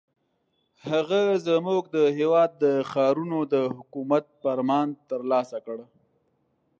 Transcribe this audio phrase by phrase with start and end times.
[0.89, 5.77] هغه زموږ د هېواد د ښارونو د حکومت فرمان ترلاسه کړ.